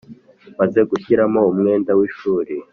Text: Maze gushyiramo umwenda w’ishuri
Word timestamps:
Maze 0.59 0.79
gushyiramo 0.89 1.41
umwenda 1.51 1.91
w’ishuri 1.99 2.53